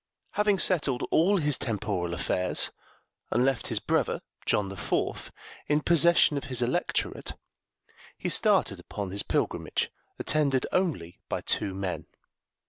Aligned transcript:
Having 0.31 0.57
settled 0.57 1.07
all 1.11 1.37
his 1.37 1.59
temporal 1.59 2.15
affairs, 2.15 2.71
and 3.29 3.45
left 3.45 3.67
his 3.67 3.77
brother, 3.77 4.23
John 4.47 4.69
the 4.69 4.75
Fourth, 4.75 5.29
in 5.67 5.79
possession 5.81 6.37
of 6.37 6.45
his 6.45 6.63
electorate, 6.63 7.33
he 8.17 8.27
started 8.27 8.79
upon 8.79 9.11
his 9.11 9.21
pilgrimage, 9.21 9.91
attended 10.17 10.65
only 10.71 11.19
by 11.29 11.41
two 11.41 11.75
men. 11.75 12.07